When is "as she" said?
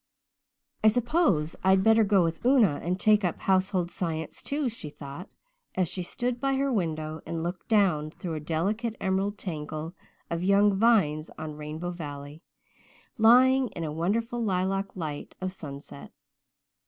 5.75-6.01